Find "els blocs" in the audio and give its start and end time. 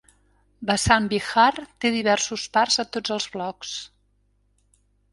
3.19-3.79